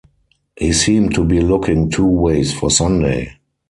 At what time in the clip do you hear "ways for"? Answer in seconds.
2.07-2.71